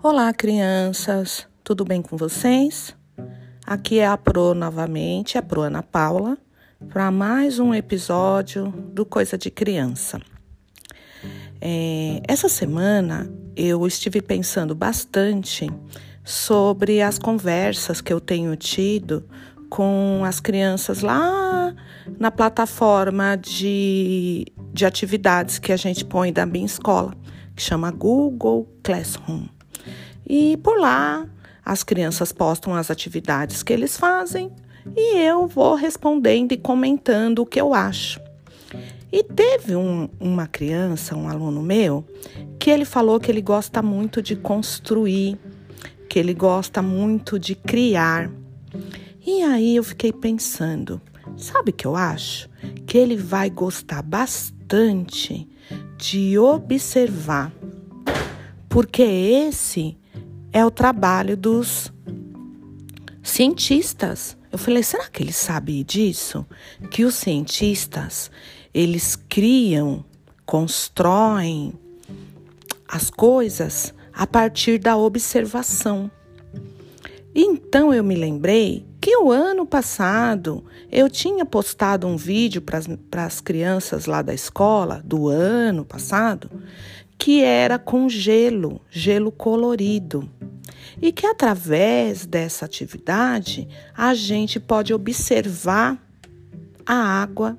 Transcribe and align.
Olá, 0.00 0.32
crianças, 0.32 1.48
tudo 1.64 1.84
bem 1.84 2.00
com 2.00 2.16
vocês? 2.16 2.94
Aqui 3.66 3.98
é 3.98 4.06
a 4.06 4.16
Pro 4.16 4.54
novamente, 4.54 5.36
a 5.36 5.42
Pro 5.42 5.62
Ana 5.62 5.82
Paula, 5.82 6.38
para 6.88 7.10
mais 7.10 7.58
um 7.58 7.74
episódio 7.74 8.68
do 8.92 9.04
Coisa 9.04 9.36
de 9.36 9.50
Criança. 9.50 10.20
É, 11.60 12.22
essa 12.28 12.48
semana 12.48 13.28
eu 13.56 13.84
estive 13.88 14.22
pensando 14.22 14.72
bastante 14.72 15.68
sobre 16.22 17.02
as 17.02 17.18
conversas 17.18 18.00
que 18.00 18.12
eu 18.12 18.20
tenho 18.20 18.54
tido 18.54 19.28
com 19.68 20.22
as 20.24 20.38
crianças 20.38 21.00
lá 21.02 21.74
na 22.20 22.30
plataforma 22.30 23.36
de, 23.36 24.46
de 24.72 24.86
atividades 24.86 25.58
que 25.58 25.72
a 25.72 25.76
gente 25.76 26.04
põe 26.04 26.32
da 26.32 26.46
minha 26.46 26.66
escola, 26.66 27.12
que 27.56 27.60
chama 27.60 27.90
Google 27.90 28.72
Classroom. 28.84 29.57
E 30.28 30.58
por 30.58 30.78
lá 30.78 31.26
as 31.64 31.82
crianças 31.82 32.32
postam 32.32 32.74
as 32.74 32.90
atividades 32.90 33.62
que 33.62 33.72
eles 33.72 33.96
fazem 33.96 34.52
e 34.96 35.18
eu 35.18 35.46
vou 35.46 35.74
respondendo 35.74 36.52
e 36.52 36.56
comentando 36.56 37.40
o 37.40 37.46
que 37.46 37.60
eu 37.60 37.72
acho. 37.72 38.20
E 39.10 39.24
teve 39.24 39.74
um, 39.74 40.08
uma 40.20 40.46
criança, 40.46 41.16
um 41.16 41.28
aluno 41.28 41.62
meu, 41.62 42.04
que 42.58 42.70
ele 42.70 42.84
falou 42.84 43.18
que 43.18 43.30
ele 43.30 43.40
gosta 43.40 43.82
muito 43.82 44.20
de 44.20 44.36
construir, 44.36 45.38
que 46.08 46.18
ele 46.18 46.34
gosta 46.34 46.82
muito 46.82 47.38
de 47.38 47.54
criar. 47.54 48.30
E 49.26 49.42
aí 49.42 49.76
eu 49.76 49.82
fiquei 49.82 50.12
pensando, 50.12 51.00
sabe 51.36 51.70
o 51.70 51.72
que 51.72 51.86
eu 51.86 51.96
acho? 51.96 52.50
Que 52.86 52.98
ele 52.98 53.16
vai 53.16 53.48
gostar 53.48 54.02
bastante 54.02 55.48
de 55.96 56.38
observar, 56.38 57.50
porque 58.68 59.02
esse 59.02 59.96
é 60.52 60.64
o 60.64 60.70
trabalho 60.70 61.36
dos 61.36 61.92
cientistas. 63.22 64.36
Eu 64.50 64.58
falei, 64.58 64.82
será 64.82 65.06
que 65.08 65.22
ele 65.22 65.32
sabe 65.32 65.84
disso? 65.84 66.46
Que 66.90 67.04
os 67.04 67.14
cientistas, 67.14 68.30
eles 68.72 69.16
criam, 69.16 70.04
constroem 70.46 71.74
as 72.88 73.10
coisas 73.10 73.92
a 74.12 74.26
partir 74.26 74.78
da 74.78 74.96
observação. 74.96 76.10
Então 77.34 77.92
eu 77.92 78.02
me 78.02 78.16
lembrei 78.16 78.86
que 79.00 79.16
o 79.16 79.30
ano 79.30 79.64
passado 79.64 80.64
eu 80.90 81.08
tinha 81.08 81.44
postado 81.44 82.06
um 82.06 82.16
vídeo 82.16 82.62
para 82.62 83.24
as 83.24 83.40
crianças 83.40 84.06
lá 84.06 84.22
da 84.22 84.34
escola, 84.34 85.02
do 85.04 85.28
ano 85.28 85.84
passado, 85.84 86.50
que 87.16 87.42
era 87.42 87.78
com 87.78 88.08
gelo, 88.08 88.80
gelo 88.90 89.30
colorido. 89.30 90.28
E 91.00 91.12
que 91.12 91.26
através 91.26 92.26
dessa 92.26 92.64
atividade 92.64 93.68
a 93.96 94.14
gente 94.14 94.58
pode 94.58 94.92
observar 94.92 96.02
a 96.84 96.94
água 96.94 97.58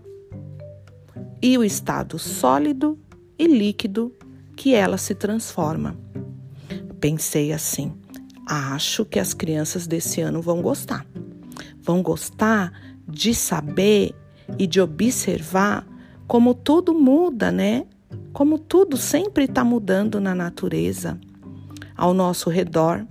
e 1.41 1.57
o 1.57 1.63
estado 1.63 2.19
sólido 2.19 2.99
e 3.37 3.47
líquido 3.47 4.13
que 4.55 4.73
ela 4.73 4.97
se 4.97 5.15
transforma. 5.15 5.95
Pensei 6.99 7.53
assim: 7.53 7.93
acho 8.45 9.05
que 9.05 9.19
as 9.19 9.33
crianças 9.33 9.87
desse 9.87 10.19
ano 10.19 10.41
vão 10.41 10.61
gostar. 10.61 11.05
Vão 11.81 12.01
gostar 12.01 12.73
de 13.07 13.33
saber 13.33 14.13
e 14.57 14.67
de 14.67 14.81
observar 14.81 15.87
como 16.27 16.53
tudo 16.53 16.93
muda, 16.93 17.51
né? 17.51 17.85
Como 18.33 18.59
tudo 18.59 18.97
sempre 18.97 19.45
está 19.45 19.63
mudando 19.63 20.19
na 20.19 20.35
natureza, 20.35 21.19
ao 21.95 22.13
nosso 22.13 22.49
redor, 22.49 23.05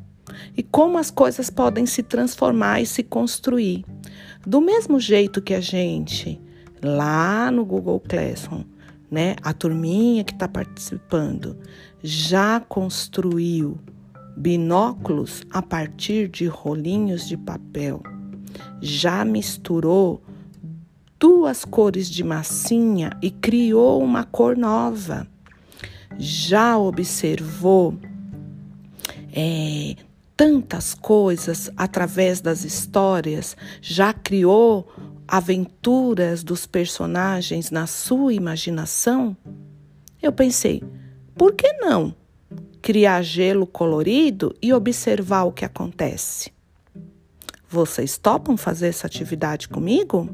e 0.57 0.63
como 0.63 0.99
as 0.99 1.11
coisas 1.11 1.51
podem 1.51 1.87
se 1.87 2.03
transformar 2.03 2.81
e 2.81 2.87
se 2.87 3.03
construir. 3.03 3.85
Do 4.47 4.61
mesmo 4.61 4.99
jeito 4.99 5.43
que 5.43 5.55
a 5.55 5.61
gente, 5.61 6.41
lá 6.83 7.51
no 7.51 7.65
Google 7.65 8.01
Classroom, 8.01 8.65
né, 9.11 9.37
a 9.43 9.53
turminha 9.53 10.25
que 10.25 10.33
está 10.33 10.49
participando, 10.49 11.57
já 12.03 12.61
construiu 12.61 13.79
binóculos 14.37 15.43
a 15.51 15.61
partir 15.61 16.29
de 16.29 16.47
rolinhos 16.47 17.27
de 17.27 17.37
papel, 17.37 18.03
já 18.81 19.25
misturou 19.25 20.23
duas 21.19 21.65
cores 21.65 22.09
de 22.09 22.23
massinha 22.23 23.11
e 23.21 23.31
criou 23.31 24.03
uma 24.03 24.25
cor 24.25 24.57
nova. 24.57 25.27
Já 26.17 26.79
observou 26.79 27.99
é, 29.33 29.97
tantas 30.39 30.95
coisas 30.95 31.69
através 31.77 32.41
das 32.41 32.65
histórias, 32.65 33.57
já 33.83 34.13
criou 34.13 34.89
aventuras 35.27 36.45
dos 36.45 36.65
personagens 36.65 37.73
na 37.73 37.89
sua 37.89 38.33
imaginação? 38.33 39.37
Eu 40.23 40.33
pensei, 40.33 40.81
por 41.35 41.57
que 41.57 41.73
não 41.73 42.15
criar 42.81 43.21
gelo 43.23 43.67
colorido 43.67 44.55
e 44.63 44.73
observar 44.73 45.43
o 45.43 45.53
que 45.53 45.65
acontece? 45.65 46.53
Vocês 47.69 48.17
topam 48.17 48.57
fazer 48.57 48.87
essa 48.87 49.09
atividade 49.09 49.69
comigo? 49.69 50.31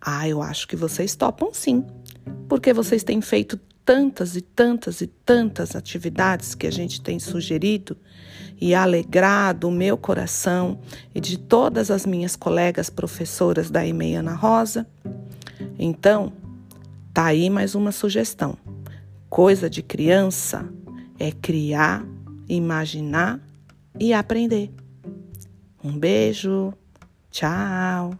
Ah, 0.00 0.28
eu 0.28 0.42
acho 0.42 0.66
que 0.66 0.74
vocês 0.74 1.14
topam 1.14 1.54
sim, 1.54 1.86
porque 2.48 2.72
vocês 2.72 3.04
têm 3.04 3.20
feito 3.20 3.60
tantas 3.84 4.36
e 4.36 4.40
tantas 4.40 5.00
e 5.00 5.06
tantas 5.06 5.74
atividades 5.74 6.54
que 6.54 6.66
a 6.66 6.70
gente 6.70 7.00
tem 7.00 7.18
sugerido 7.18 7.96
e 8.60 8.74
alegrado 8.74 9.68
o 9.68 9.72
meu 9.72 9.96
coração 9.96 10.78
e 11.14 11.20
de 11.20 11.38
todas 11.38 11.90
as 11.90 12.04
minhas 12.04 12.36
colegas 12.36 12.90
professoras 12.90 13.70
da 13.70 13.86
EMEI 13.86 14.16
Ana 14.16 14.34
Rosa. 14.34 14.86
Então, 15.78 16.32
tá 17.12 17.26
aí 17.26 17.48
mais 17.48 17.74
uma 17.74 17.90
sugestão. 17.90 18.56
Coisa 19.28 19.70
de 19.70 19.82
criança 19.82 20.68
é 21.18 21.32
criar, 21.32 22.04
imaginar 22.48 23.40
e 23.98 24.12
aprender. 24.12 24.70
Um 25.82 25.98
beijo, 25.98 26.74
tchau! 27.30 28.18